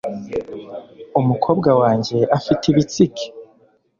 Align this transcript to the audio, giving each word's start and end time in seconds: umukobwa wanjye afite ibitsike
umukobwa 1.19 1.69
wanjye 1.81 2.17
afite 2.37 2.63
ibitsike 2.71 3.25